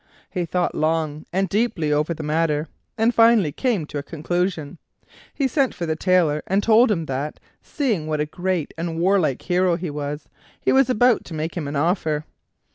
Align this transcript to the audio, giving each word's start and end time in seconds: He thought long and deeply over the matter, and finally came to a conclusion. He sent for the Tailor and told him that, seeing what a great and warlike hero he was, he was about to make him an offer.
He 0.31 0.45
thought 0.47 0.73
long 0.73 1.27
and 1.31 1.47
deeply 1.47 1.93
over 1.93 2.15
the 2.15 2.23
matter, 2.23 2.67
and 2.97 3.13
finally 3.13 3.51
came 3.51 3.85
to 3.85 3.99
a 3.99 4.01
conclusion. 4.01 4.79
He 5.31 5.47
sent 5.47 5.75
for 5.75 5.85
the 5.85 5.95
Tailor 5.95 6.41
and 6.47 6.63
told 6.63 6.89
him 6.89 7.05
that, 7.05 7.39
seeing 7.61 8.07
what 8.07 8.19
a 8.19 8.25
great 8.25 8.73
and 8.79 8.97
warlike 8.97 9.43
hero 9.43 9.75
he 9.75 9.91
was, 9.91 10.27
he 10.59 10.71
was 10.71 10.89
about 10.89 11.23
to 11.25 11.35
make 11.35 11.55
him 11.55 11.67
an 11.67 11.75
offer. 11.75 12.25